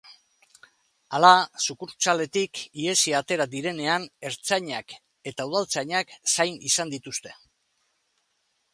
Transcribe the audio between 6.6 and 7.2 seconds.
izan